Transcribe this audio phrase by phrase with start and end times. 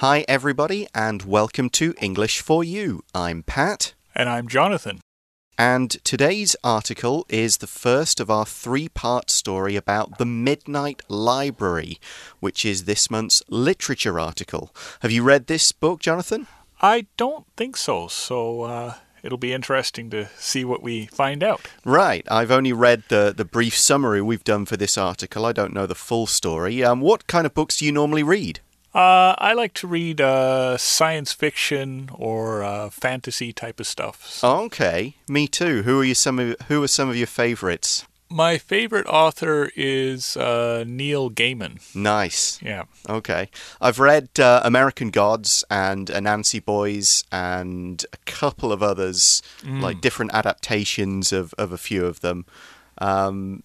[0.00, 3.02] Hi, everybody, and welcome to English for You.
[3.14, 3.94] I'm Pat.
[4.14, 5.00] And I'm Jonathan.
[5.56, 11.98] And today's article is the first of our three part story about the Midnight Library,
[12.40, 14.70] which is this month's literature article.
[15.00, 16.46] Have you read this book, Jonathan?
[16.82, 21.70] I don't think so, so uh, it'll be interesting to see what we find out.
[21.86, 22.26] Right.
[22.30, 25.46] I've only read the, the brief summary we've done for this article.
[25.46, 26.84] I don't know the full story.
[26.84, 28.60] Um, what kind of books do you normally read?
[28.96, 34.26] Uh, I like to read uh, science fiction or uh, fantasy type of stuff.
[34.26, 34.60] So.
[34.62, 35.82] Okay, me too.
[35.82, 36.14] Who are you?
[36.14, 38.06] Some of who are some of your favorites?
[38.30, 41.94] My favorite author is uh, Neil Gaiman.
[41.94, 42.58] Nice.
[42.62, 42.84] Yeah.
[43.06, 43.50] Okay.
[43.82, 49.82] I've read uh, American Gods and Anansi Boys and a couple of others, mm.
[49.82, 52.46] like different adaptations of, of a few of them.
[52.96, 53.62] Um,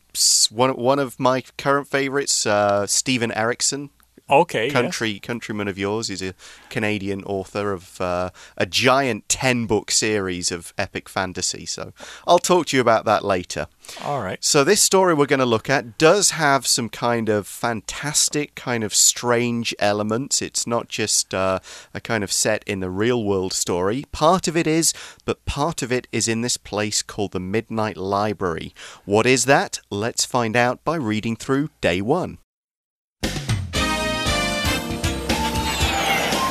[0.50, 3.92] one one of my current favorites, uh, Steven Erikson.
[4.32, 6.10] Okay, country countryman of yours.
[6.10, 6.34] is a
[6.70, 11.66] Canadian author of uh, a giant ten book series of epic fantasy.
[11.66, 11.92] So
[12.26, 13.68] I'll talk to you about that later.
[14.04, 14.42] All right.
[14.42, 18.84] So this story we're going to look at does have some kind of fantastic, kind
[18.84, 20.42] of strange elements.
[20.42, 21.60] It's not just uh,
[21.94, 24.06] a kind of set in the real world story.
[24.14, 24.94] Part of it is,
[25.26, 28.74] but part of it is in this place called the Midnight Library.
[29.04, 29.82] What is that?
[29.90, 32.38] Let's find out by reading through day one.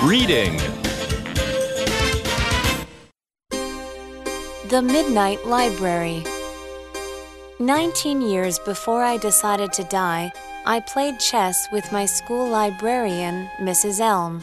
[0.05, 0.57] Reading
[4.71, 6.25] The Midnight Library.
[7.59, 10.33] Nineteen years before I decided to die,
[10.65, 14.01] I played chess with my school librarian, Mrs.
[14.01, 14.43] Elm.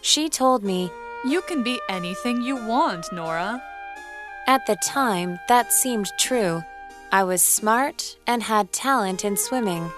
[0.00, 0.90] She told me,
[1.26, 3.62] You can be anything you want, Nora.
[4.46, 6.64] At the time, that seemed true.
[7.12, 9.92] I was smart and had talent in swimming.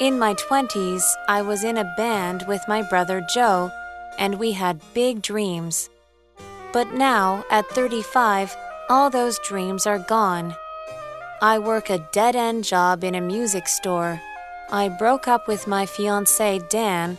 [0.00, 3.72] In my 20s, I was in a band with my brother Joe,
[4.16, 5.90] and we had big dreams.
[6.72, 8.56] But now, at 35,
[8.88, 10.54] all those dreams are gone.
[11.42, 14.20] I work a dead end job in a music store.
[14.70, 17.18] I broke up with my fiance, Dan.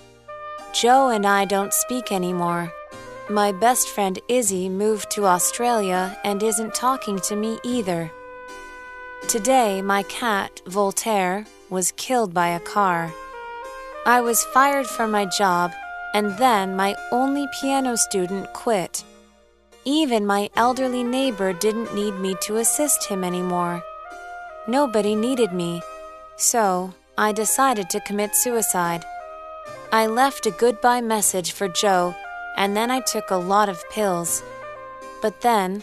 [0.71, 2.71] Joe and I don't speak anymore.
[3.29, 8.09] My best friend Izzy moved to Australia and isn't talking to me either.
[9.27, 13.13] Today, my cat, Voltaire, was killed by a car.
[14.05, 15.71] I was fired from my job,
[16.13, 19.03] and then my only piano student quit.
[19.85, 23.83] Even my elderly neighbor didn't need me to assist him anymore.
[24.67, 25.81] Nobody needed me,
[26.37, 29.05] so I decided to commit suicide.
[29.91, 32.15] I left a goodbye message for Joe,
[32.55, 34.43] and then I took a lot of pills.
[35.21, 35.81] But then,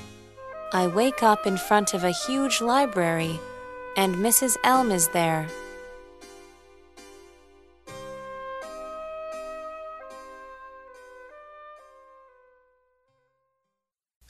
[0.72, 3.41] I wake up in front of a huge library,
[3.97, 4.56] and Mrs.
[4.64, 5.48] Elm is there.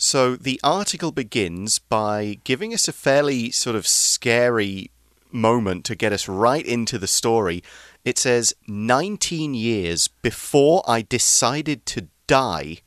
[0.06, 4.92] So the article begins by giving us a fairly sort of scary
[5.32, 7.60] moment to get us right into the story.
[8.04, 12.78] It says, 19 years before I decided to die,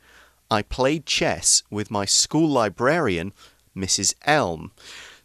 [0.50, 3.34] I played chess with my school librarian,
[3.75, 4.13] Mrs.
[4.25, 4.72] Elm.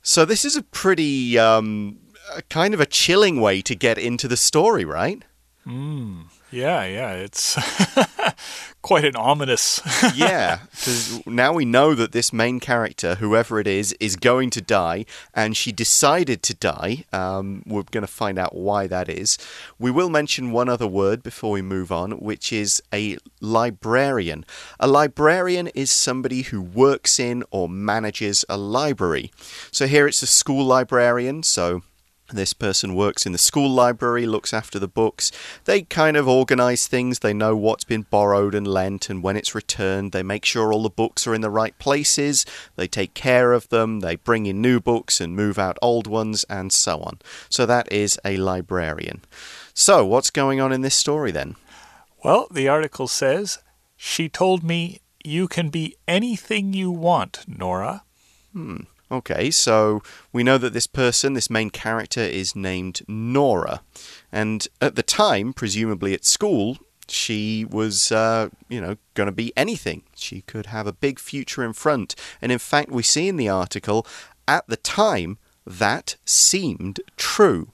[0.02, 2.00] So this is a pretty, um,
[2.48, 5.22] kind of a chilling way to get into the story, right?
[5.62, 6.22] Hmm.
[6.50, 7.56] Yeah, yeah, it's
[8.82, 9.80] quite an ominous.
[10.14, 14.60] yeah, because now we know that this main character, whoever it is, is going to
[14.60, 15.04] die,
[15.34, 17.04] and she decided to die.
[17.12, 19.38] Um, we're going to find out why that is.
[19.78, 24.44] We will mention one other word before we move on, which is a librarian.
[24.80, 29.30] A librarian is somebody who works in or manages a library.
[29.70, 31.82] So here it's a school librarian, so
[32.32, 35.30] this person works in the school library, looks after the books.
[35.64, 37.18] They kind of organize things.
[37.18, 40.12] They know what's been borrowed and lent and when it's returned.
[40.12, 42.46] They make sure all the books are in the right places.
[42.76, 44.00] They take care of them.
[44.00, 47.18] They bring in new books and move out old ones and so on.
[47.48, 49.20] So that is a librarian.
[49.74, 51.56] So, what's going on in this story then?
[52.22, 53.58] Well, the article says,
[53.96, 58.04] She told me you can be anything you want, Nora.
[58.52, 58.84] Hmm.
[59.14, 60.02] Okay, so
[60.32, 63.80] we know that this person, this main character, is named Nora.
[64.32, 69.52] And at the time, presumably at school, she was, uh, you know, going to be
[69.56, 70.02] anything.
[70.16, 72.16] She could have a big future in front.
[72.42, 74.04] And in fact, we see in the article,
[74.48, 77.70] at the time, that seemed true.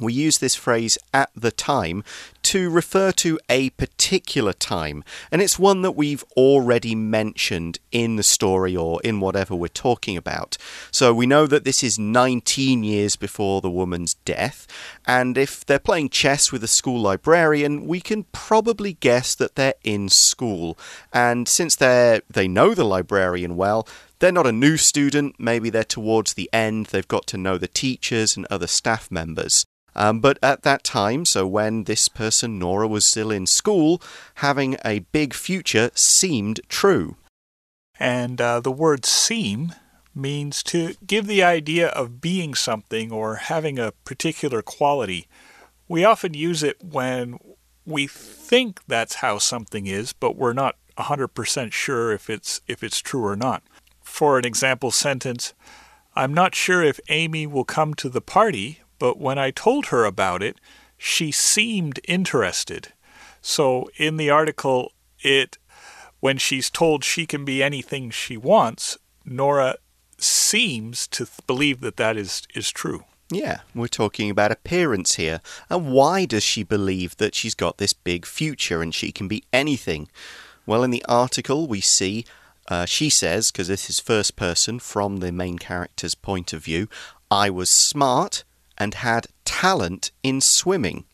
[0.00, 2.04] We use this phrase at the time
[2.44, 5.02] to refer to a particular time,
[5.32, 10.16] and it's one that we've already mentioned in the story or in whatever we're talking
[10.16, 10.58] about.
[10.90, 14.66] So we know that this is 19 years before the woman's death,
[15.06, 19.74] and if they're playing chess with a school librarian, we can probably guess that they're
[19.82, 20.78] in school.
[21.12, 23.88] And since they they know the librarian well,
[24.18, 27.68] they're not a new student, maybe they're towards the end, they've got to know the
[27.68, 29.66] teachers and other staff members.
[29.96, 34.02] Um, but at that time, so when this person, Nora, was still in school,
[34.36, 37.16] having a big future seemed true.
[37.98, 39.72] And uh, the word seem
[40.14, 45.26] means to give the idea of being something or having a particular quality.
[45.88, 47.38] We often use it when
[47.84, 53.00] we think that's how something is, but we're not 100% sure if it's if it's
[53.00, 53.62] true or not.
[54.02, 55.54] For an example sentence,
[56.14, 60.04] I'm not sure if Amy will come to the party, but when I told her
[60.04, 60.60] about it,
[60.96, 62.92] she seemed interested.
[63.40, 65.58] So in the article, it
[66.20, 68.96] when she's told she can be anything she wants,
[69.26, 69.76] Nora
[70.18, 73.04] seems to believe that that is is true.
[73.30, 75.40] Yeah, we're talking about appearance here.
[75.68, 79.44] And why does she believe that she's got this big future and she can be
[79.52, 80.08] anything?
[80.66, 82.24] Well, in the article, we see
[82.68, 86.88] uh, she says, because this is first person from the main character's point of view,
[87.30, 88.44] I was smart
[88.78, 91.04] and had talent in swimming.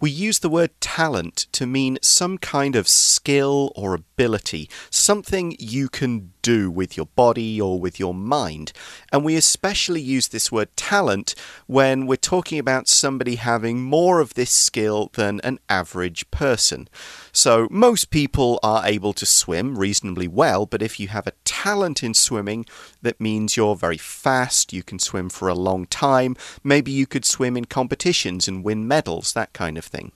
[0.00, 5.88] We use the word talent to mean some kind of skill or ability, something you
[5.88, 8.72] can do with your body or with your mind.
[9.12, 11.36] And we especially use this word talent
[11.68, 16.88] when we're talking about somebody having more of this skill than an average person.
[17.30, 22.02] So, most people are able to swim reasonably well, but if you have a talent
[22.02, 22.66] in swimming,
[23.00, 26.34] that means you're very fast, you can swim for a long time,
[26.64, 30.10] maybe you could swim in competitions and win medals, that kind of thing.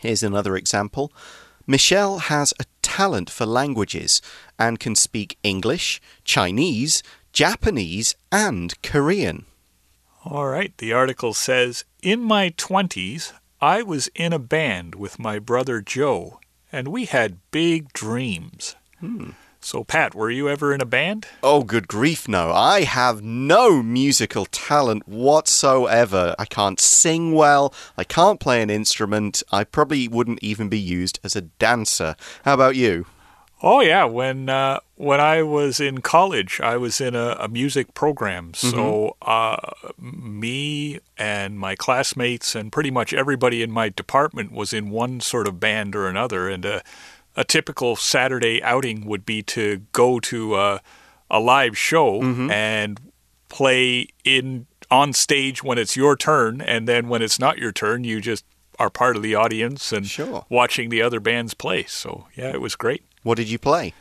[0.00, 1.12] Here's another example.
[1.70, 4.22] Michelle has a talent for languages
[4.58, 7.02] and can speak English, Chinese,
[7.34, 9.44] Japanese, and Korean.
[10.24, 15.38] All right, the article says In my 20s, I was in a band with my
[15.38, 16.40] brother Joe
[16.72, 18.74] and we had big dreams.
[19.00, 19.32] Hmm.
[19.60, 21.26] So, Pat, were you ever in a band?
[21.42, 22.52] Oh, good grief, no.
[22.52, 26.34] I have no musical talent whatsoever.
[26.38, 27.74] I can't sing well.
[27.96, 29.42] I can't play an instrument.
[29.50, 32.14] I probably wouldn't even be used as a dancer.
[32.44, 33.06] How about you?
[33.60, 37.92] Oh yeah, when uh, when I was in college, I was in a, a music
[37.92, 38.54] program.
[38.54, 39.56] So mm -hmm.
[39.56, 39.56] uh,
[39.98, 45.48] me and my classmates and pretty much everybody in my department was in one sort
[45.48, 46.48] of band or another.
[46.48, 46.82] And a,
[47.38, 50.80] a typical Saturday outing would be to go to a,
[51.30, 52.50] a live show mm -hmm.
[52.50, 53.00] and
[53.48, 58.04] play in on stage when it's your turn, and then when it's not your turn,
[58.04, 58.44] you just
[58.78, 60.44] are part of the audience and sure.
[60.48, 61.84] watching the other bands play.
[61.86, 63.02] So yeah, it was great.
[63.22, 63.92] What did you play?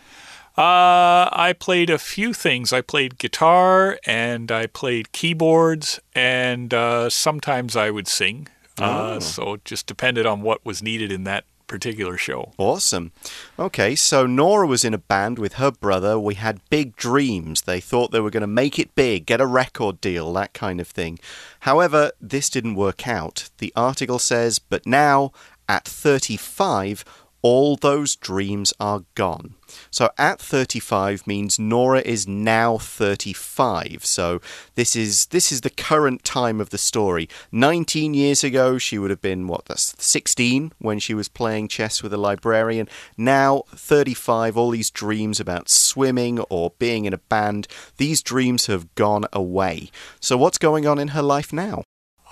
[0.58, 2.74] Uh, I played a few things.
[2.74, 8.48] I played guitar and I played keyboards, and uh, sometimes I would sing.
[8.80, 9.20] Uh, oh.
[9.20, 12.54] so it just depended on what was needed in that particular show.
[12.58, 13.12] Awesome.
[13.60, 16.18] Okay, so Nora was in a band with her brother.
[16.20, 17.64] We had big dreams.
[17.64, 20.80] They thought they were going to make it big, get a record deal, that kind
[20.80, 21.20] of thing.
[21.62, 23.50] However, this didn't work out.
[23.60, 25.32] The article says, but now,
[25.70, 27.04] at 35,
[27.48, 29.56] all those dreams are gone.
[29.90, 34.04] So at 35 means Nora is now 35.
[34.04, 34.42] So
[34.76, 37.30] this is this is the current time of the story.
[37.54, 42.04] 19 years ago she would have been what that's 16 when she was playing chess
[42.04, 42.90] with a librarian.
[43.16, 48.94] Now 35 all these dreams about swimming or being in a band, these dreams have
[48.96, 49.90] gone away.
[50.20, 51.84] So what's going on in her life now?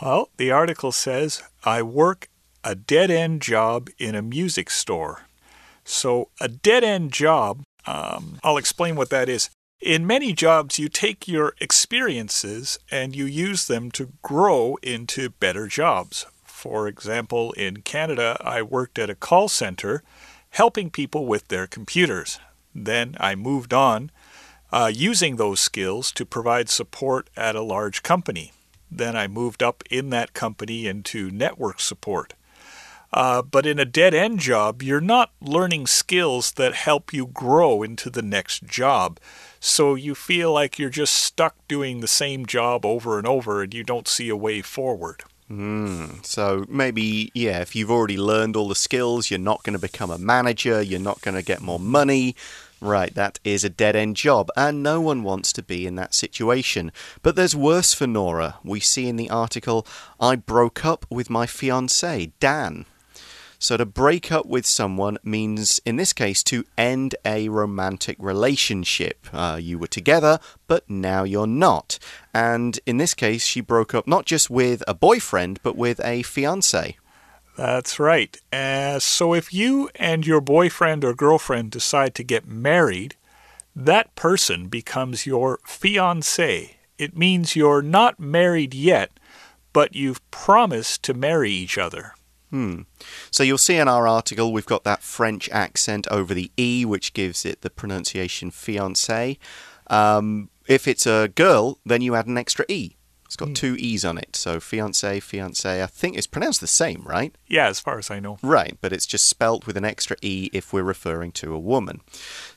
[0.01, 2.27] Well, the article says I work
[2.65, 5.21] a dead end job in a music store.
[5.83, 9.51] So, a dead end job, um, I'll explain what that is.
[9.79, 15.67] In many jobs, you take your experiences and you use them to grow into better
[15.67, 16.25] jobs.
[16.43, 20.01] For example, in Canada, I worked at a call center
[20.49, 22.39] helping people with their computers.
[22.73, 24.09] Then I moved on
[24.71, 28.53] uh, using those skills to provide support at a large company.
[28.89, 32.33] Then I moved up in that company into network support.
[33.15, 37.81] Uh, but in a dead end job, you're not learning skills that help you grow
[37.81, 39.21] into the next job.
[39.61, 43.73] So you feel like you're just stuck doing the same job over and over and
[43.73, 45.23] you don't see a way forward.
[45.49, 49.79] Mm, so maybe, yeah, if you've already learned all the skills, you're not going to
[49.79, 52.35] become a manager, you're not going to get more money.
[52.81, 56.13] Right, that is a dead end job, and no one wants to be in that
[56.13, 56.91] situation.
[57.21, 58.57] But there's worse for Nora.
[58.63, 59.87] We see in the article,
[60.19, 62.85] I broke up with my fiance, Dan.
[63.65, 69.25] So to break up with someone means, in this case, to end a romantic relationship.
[69.33, 71.97] Uh, you were together, but now you're not.
[72.31, 76.21] And in this case, she broke up not just with a boyfriend, but with a
[76.21, 76.97] fiance.
[77.57, 78.37] That's right.
[78.53, 83.15] Uh, so if you and your boyfriend or girlfriend decide to get married,
[83.75, 86.77] that person becomes your fiance.
[86.99, 89.19] It means you're not married yet,
[89.73, 92.13] but you've promised to marry each other.
[92.55, 92.83] Hmm.
[93.31, 97.11] So you'll see in our article we've got that French accent over the E, which
[97.11, 99.37] gives it the pronunciation fiancé.
[99.87, 102.95] Um, if it's a girl, then you add an extra E.
[103.25, 104.37] It's got two E's on it.
[104.37, 105.83] So fiancé, fiancé.
[105.83, 107.35] I think it's pronounced the same, right?
[107.45, 108.37] Yeah, as far as I know.
[108.41, 111.99] Right, but it's just spelt with an extra E if we're referring to a woman.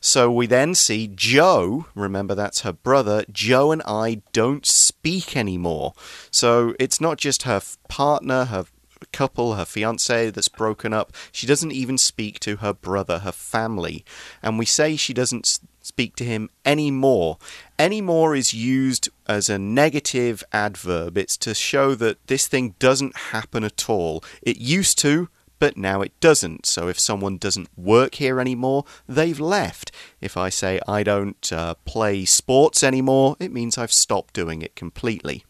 [0.00, 5.94] So we then see Joe, remember that's her brother, Joe and I don't speak anymore.
[6.30, 8.66] So it's not just her partner, her
[9.06, 11.12] couple, her fiance that's broken up.
[11.32, 14.04] She doesn't even speak to her brother, her family.
[14.42, 17.38] And we say she doesn't speak to him anymore.
[17.78, 21.16] Anymore is used as a negative adverb.
[21.16, 24.22] It's to show that this thing doesn't happen at all.
[24.42, 25.28] It used to,
[25.58, 26.66] but now it doesn't.
[26.66, 29.90] So if someone doesn't work here anymore, they've left.
[30.20, 34.76] If I say I don't uh, play sports anymore, it means I've stopped doing it
[34.76, 35.44] completely.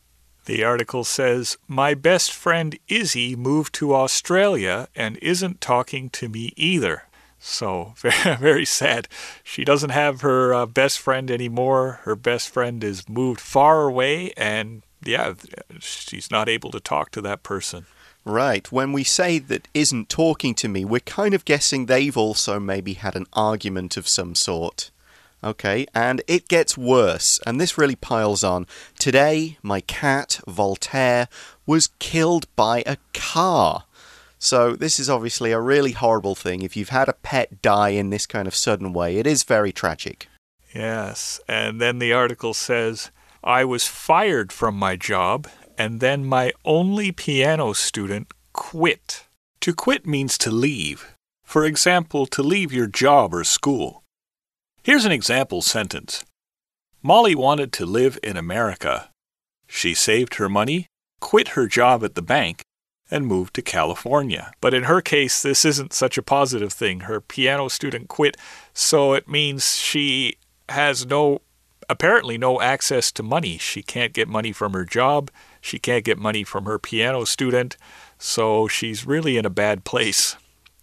[0.49, 6.55] The article says, My best friend Izzy moved to Australia and isn't talking to me
[6.57, 7.03] either.
[7.39, 9.09] So, very, sad.
[9.45, 12.01] She doesn't have her uh, best friend anymore.
[12.05, 15.35] Her best friend is moved far away, and yeah,
[15.81, 17.85] she's not able to talk to that person.
[18.25, 18.73] Right.
[18.73, 22.95] When we say that isn't talking to me, we're kind of guessing they've also maybe
[22.95, 24.91] had an argument of some sort.
[25.43, 28.67] Okay, and it gets worse, and this really piles on.
[28.99, 31.29] Today, my cat, Voltaire,
[31.65, 33.85] was killed by a car.
[34.41, 36.63] So, this is obviously a really horrible thing.
[36.63, 39.73] If you've had a pet die in this kind of sudden way, it is very
[39.73, 40.29] tragic.
[40.75, 43.11] Yes, and then the article says,
[43.43, 49.25] I was fired from my job, and then my only piano student quit.
[49.61, 51.15] To quit means to leave.
[51.45, 54.03] For example, to leave your job or school.
[54.89, 56.25] Here's an example sentence
[57.03, 59.11] Molly wanted to live in America.
[59.67, 60.87] She saved her money,
[61.21, 62.63] quit her job at the bank,
[63.11, 64.51] and moved to California.
[64.63, 67.01] But in her case, this isn't such a positive thing.
[67.01, 68.39] Her piano student quit,
[68.73, 70.37] so it means she
[70.71, 71.43] has no,
[71.91, 73.59] apparently, no access to money.
[73.59, 75.31] She can't get money from her job,
[75.61, 77.77] she can't get money from her piano student,
[78.17, 80.37] so she's really in a bad place.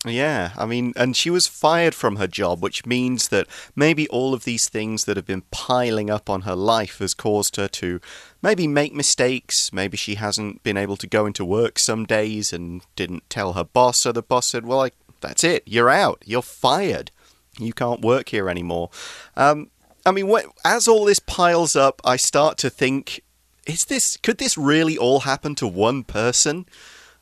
[0.05, 4.35] Yeah, I mean, and she was fired from her job, which means that maybe all
[4.35, 7.99] of these things that have been piling up on her life has caused her to
[8.41, 9.73] maybe make mistakes.
[9.73, 13.63] Maybe she hasn't been able to go into work some days and didn't tell her
[13.63, 17.09] boss, so the boss said, Well, like, that's it, you're out, you're fired,
[17.57, 18.91] you can't work here anymore.
[19.35, 19.71] Um,
[20.05, 20.31] I mean,
[20.63, 23.21] as all this piles up, I start to think,
[23.65, 26.67] is this could this really all happen to one person?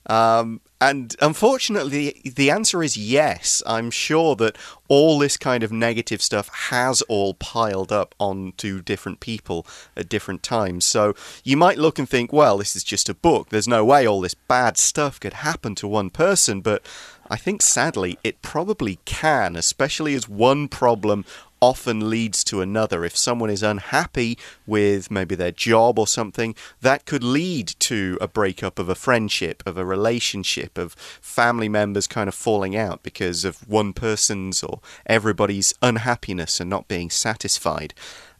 [0.05, 3.63] Um, and unfortunately, the answer is yes.
[3.65, 4.57] I'm sure that
[4.89, 10.43] all this kind of negative stuff has all piled up onto different people at different
[10.43, 10.83] times.
[10.83, 13.47] So you might look and think, well, this is just a book.
[13.49, 16.59] There's no way all this bad stuff could happen to one person.
[16.59, 16.85] But
[17.29, 21.23] I think sadly, it probably can, especially as one problem
[21.63, 23.05] often leads to another.
[23.05, 28.27] If someone is unhappy with maybe their job or something, that could lead to a
[28.27, 30.91] breakup of a friendship, of a relationship, of
[31.21, 36.89] family members kind of falling out because of one person's or everybody's unhappiness and not
[36.89, 37.93] being satisfied.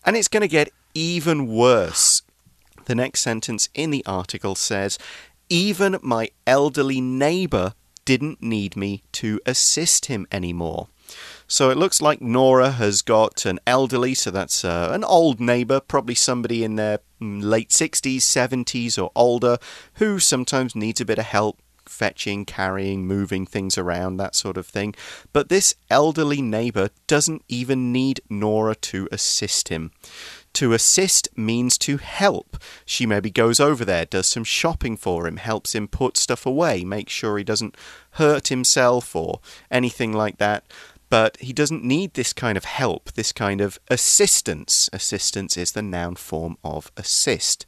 [0.06, 2.24] And it's going to get even worse.
[2.86, 5.00] The next sentence in the article says,
[5.48, 10.90] Even my elderly neighbour didn't need me to assist him anymore.
[11.48, 15.80] So it looks like Nora has got an elderly, so that's uh, an old neighbour,
[15.80, 19.58] probably somebody in their mm, late 60s, 70s, or older,
[19.96, 24.66] who sometimes needs a bit of help fetching, carrying, moving things around, that sort of
[24.66, 24.96] thing.
[25.32, 29.92] But this elderly neighbour doesn't even need Nora to assist him.
[30.54, 32.58] To assist means to help.
[32.86, 36.84] She maybe goes over there, does some shopping for him, helps him put stuff away,
[36.84, 37.76] make sure he doesn't
[38.12, 39.40] hurt himself or
[39.72, 40.64] anything like that
[41.14, 44.90] but he doesn't need this kind of help, this kind of assistance.
[44.92, 47.68] Assistance is the noun form of assist.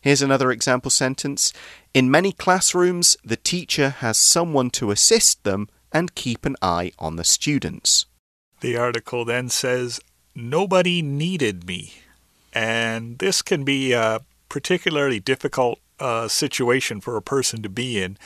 [0.00, 1.52] Here's another example sentence.
[1.92, 7.16] In many classrooms, the teacher has someone to assist them and keep an eye on
[7.16, 8.06] the students.
[8.60, 9.98] The article then says,
[10.36, 11.94] Nobody needed me.
[12.52, 18.18] And this can be a particularly difficult uh, situation for a person to be in.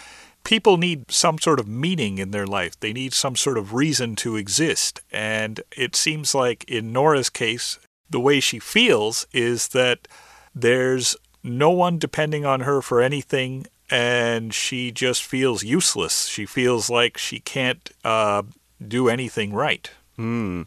[0.48, 4.16] People need some sort of meaning in their life, they need some sort of reason
[4.16, 4.98] to exist.
[5.12, 7.78] And it seems like in Nora's case,
[8.08, 10.08] the way she feels is that
[10.54, 16.28] there's no one depending on her for anything and she just feels useless.
[16.28, 18.44] She feels like she can't uh,
[18.80, 19.90] do anything right.
[20.16, 20.62] Hmm.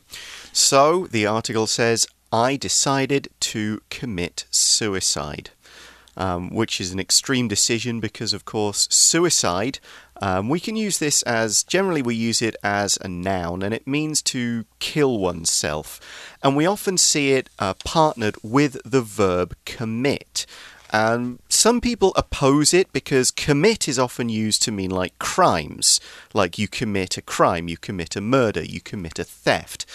[0.54, 5.50] So the article says, I decided to commit suicide.
[6.18, 9.80] Um, which is an extreme decision because, of course, suicide.
[10.22, 13.88] Um, we can use this as generally we use it as a noun, and it
[13.88, 16.00] means to kill oneself.
[16.44, 20.46] And we often see it uh, partnered with the verb commit.
[20.92, 26.02] And some people oppose it because commit is often used to mean like crimes,
[26.34, 29.86] like you commit a crime, you commit a murder, you commit a theft.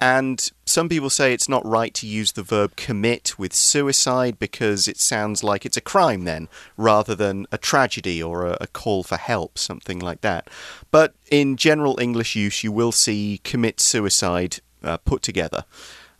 [0.00, 4.88] And some people say it's not right to use the verb commit with suicide because
[4.88, 9.02] it sounds like it's a crime then, rather than a tragedy or a, a, call
[9.02, 10.48] for help, something like that.
[10.90, 15.64] But in general English use, you will see commit suicide uh, put together.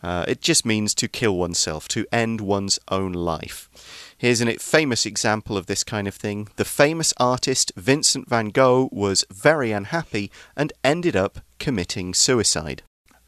[0.03, 3.71] Uh, it just means to kill oneself, to end one's own life.
[4.17, 6.49] Here's a famous example of this kind of thing.
[6.57, 12.83] The famous artist Vincent van Gogh was very unhappy and ended up committing suicide.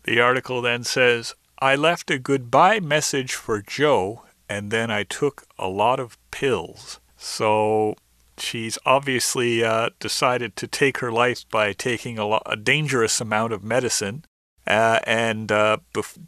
[0.06, 5.44] The article then says I left a goodbye message for Joe and then I took
[5.58, 7.00] a lot of pills.
[7.16, 7.96] So
[8.38, 13.52] she's obviously uh, decided to take her life by taking a, lo- a dangerous amount
[13.52, 14.24] of medicine.
[14.64, 15.78] Uh, and uh,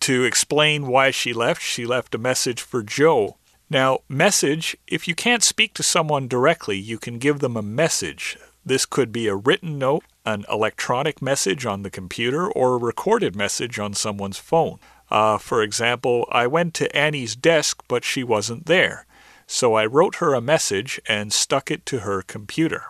[0.01, 3.37] to explain why she left, she left a message for Joe.
[3.71, 8.39] Now, message, if you can't speak to someone directly, you can give them a message.
[8.65, 13.35] This could be a written note, an electronic message on the computer, or a recorded
[13.35, 14.79] message on someone's phone.
[15.11, 19.07] Uh, for example, I went to Annie's desk, but she wasn't there.
[19.47, 22.85] So I wrote her a message and stuck it to her computer.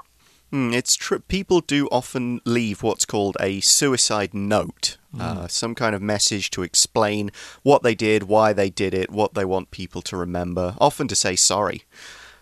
[0.53, 1.21] Mm, it's true.
[1.21, 5.21] People do often leave what's called a suicide note, mm.
[5.21, 7.31] uh, some kind of message to explain
[7.63, 11.15] what they did, why they did it, what they want people to remember, often to
[11.15, 11.83] say sorry.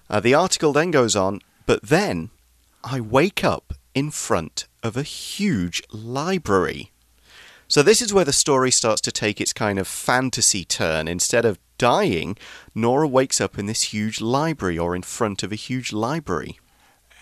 [0.08, 2.30] Uh, the article then goes on, but then
[2.88, 6.92] I wake up in front of a huge library.
[7.66, 11.08] So, this is where the story starts to take its kind of fantasy turn.
[11.08, 12.36] Instead of dying,
[12.76, 16.60] Nora wakes up in this huge library or in front of a huge library.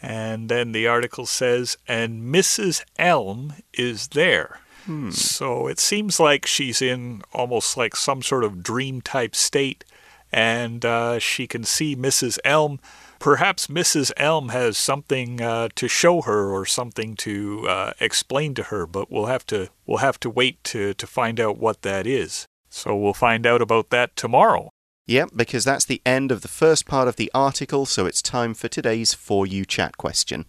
[0.03, 2.85] And then the article says, and Mrs.
[2.99, 4.61] Elm is there.
[4.85, 5.12] Hmm.
[5.12, 9.83] So it seems like she's in almost like some sort of dream type state,
[10.31, 12.38] and uh, she can see Mrs.
[12.45, 12.81] Elm
[13.25, 14.13] perhaps Mrs.
[14.19, 19.11] Elm has something uh, to show her or something to uh, explain to her, but
[19.11, 22.47] we'll have to we'll have to wait to to find out what that is.
[22.69, 24.69] So we'll find out about that tomorrow.
[25.07, 28.53] Yep, because that's the end of the first part of the article, so it's time
[28.53, 30.45] for today's For You chat question.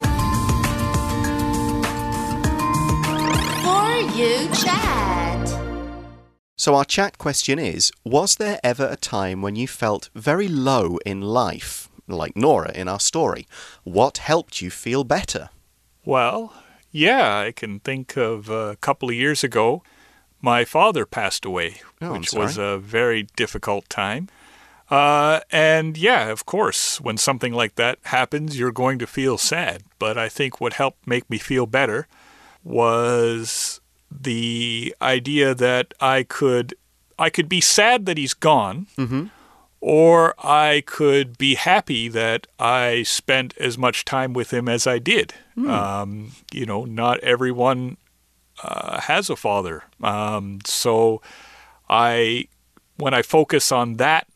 [0.00, 0.08] For
[4.14, 4.86] You chat.
[6.56, 10.98] So, our chat question is Was there ever a time when you felt very low
[11.04, 11.88] in life?
[12.08, 13.46] Like Nora in our story.
[13.84, 15.50] What helped you feel better?
[16.04, 16.52] Well,
[16.92, 19.82] yeah, I can think of a couple of years ago,
[20.40, 24.28] my father passed away, oh, which was a very difficult time.
[24.88, 29.82] Uh, and yeah, of course, when something like that happens, you're going to feel sad.
[29.98, 32.06] But I think what helped make me feel better
[32.62, 36.74] was the idea that I could
[37.18, 39.30] I could be sad that he's gone, mm -hmm
[39.86, 44.98] or I could be happy that I spent as much time with him as I
[44.98, 45.32] did.
[45.56, 45.70] Mm.
[45.70, 47.96] Um, you know, not everyone
[48.64, 51.22] uh, has a father, um, so
[51.88, 52.48] I
[52.96, 54.26] when I focus on that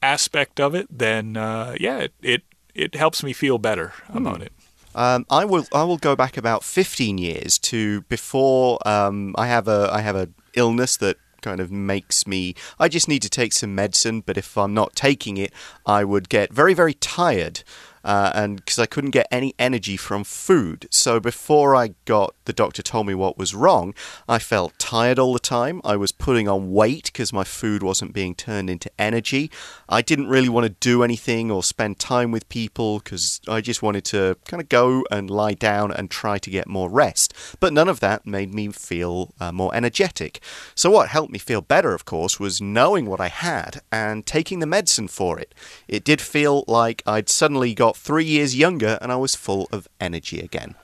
[0.00, 2.42] aspect of it, then uh, yeah, it, it,
[2.72, 4.16] it helps me feel better mm.
[4.16, 4.52] about it.
[4.94, 9.66] Um, I will I will go back about 15 years to before um, I have
[9.66, 12.54] a I have a illness that kind of makes me.
[12.78, 15.52] I just need to take some medicine, but if I'm not taking it,
[15.86, 17.62] I would get very, very tired
[18.04, 20.88] uh, and because I couldn't get any energy from food.
[20.90, 23.94] So before I got the doctor told me what was wrong,
[24.28, 25.80] I felt tired all the time.
[25.84, 29.50] I was putting on weight because my food wasn't being turned into energy.
[29.88, 33.82] I didn't really want to do anything or spend time with people because I just
[33.82, 37.34] wanted to kind of go and lie down and try to get more rest.
[37.60, 40.40] But none of that made me feel uh, more energetic.
[40.74, 44.58] So what helped me feel better, of course, was knowing what I had and taking
[44.58, 45.54] the medicine for it.
[45.86, 49.68] It did feel like I'd suddenly got got three years younger and I was full
[49.72, 50.76] of energy again.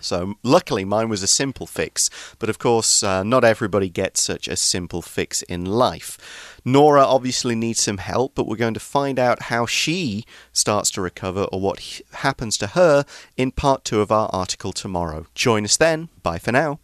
[0.00, 4.48] So, luckily, mine was a simple fix, but of course, uh, not everybody gets such
[4.48, 6.18] a simple fix in life.
[6.64, 11.00] Nora obviously needs some help, but we're going to find out how she starts to
[11.00, 13.04] recover or what h- happens to her
[13.36, 15.26] in part two of our article tomorrow.
[15.36, 16.08] Join us then.
[16.24, 16.80] Bye for now.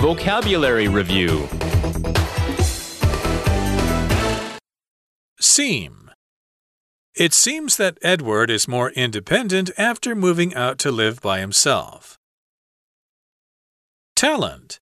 [0.00, 1.48] Vocabulary Review
[5.40, 6.07] Seem.
[7.18, 12.16] It seems that Edward is more independent after moving out to live by himself.
[14.14, 14.78] Talent.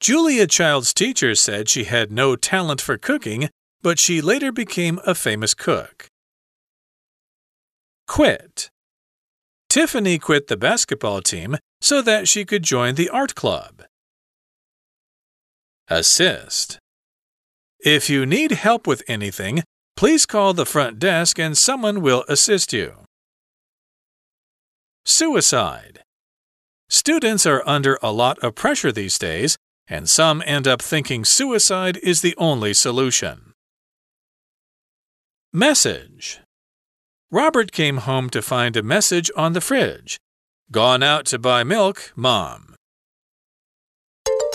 [0.00, 3.48] Julia Child's teacher said she had no talent for cooking,
[3.80, 6.08] but she later became a famous cook.
[8.06, 8.68] Quit.
[9.70, 13.84] Tiffany quit the basketball team so that she could join the art club.
[15.88, 16.78] Assist.
[17.82, 19.62] If you need help with anything,
[19.99, 22.93] please call the front desk and someone will assist you.
[25.05, 26.01] Suicide.
[26.89, 31.97] Students are under a lot of pressure these days, and some end up thinking suicide
[31.97, 33.53] is the only solution.
[35.53, 36.39] Message.
[37.31, 40.17] Robert came home to find a message on the fridge.
[40.71, 42.75] Gone out to buy milk, Mom.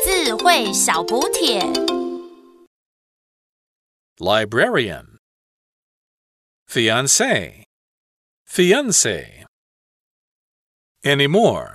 [0.02, 1.60] 智慧小补帖。
[4.18, 5.13] Librarian.
[6.75, 7.63] Fiancé.
[8.45, 9.45] Fiancé.
[11.05, 11.74] Anymore.